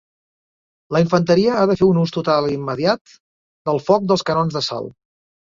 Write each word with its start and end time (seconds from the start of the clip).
La 0.95 1.01
infanteria 1.03 1.57
ha 1.57 1.65
de 1.71 1.75
fer 1.81 1.85
un 1.89 1.99
ús 2.05 2.13
total 2.15 2.49
i 2.53 2.57
immediat 2.61 3.15
del 3.71 3.83
foc 3.91 4.09
dels 4.15 4.27
canons 4.33 4.59
d'assalt. 4.59 4.99